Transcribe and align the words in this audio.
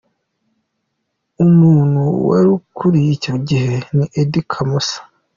Uumuntu 1.41 2.01
wari 2.27 2.47
uyikuriye 2.53 3.09
icyo 3.17 3.35
gihe 3.47 3.75
ni 3.95 4.05
Eddy 4.21 4.41
Kamoso. 4.51 4.97